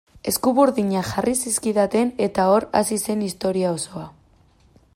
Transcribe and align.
Eskuburdinak 0.29 1.09
jarri 1.09 1.33
zizkidaten 1.43 2.09
eta 2.29 2.47
hor 2.53 2.67
hasi 2.81 2.99
zen 3.05 3.21
historia 3.27 3.75
osoa. 3.77 4.07